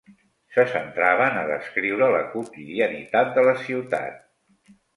Se 0.53 0.63
centraven 0.71 1.37
a 1.41 1.43
descriure 1.51 2.09
la 2.17 2.23
quotidianitat 2.33 3.33
de 3.39 3.47
la 3.51 3.57
ciutat. 3.63 4.21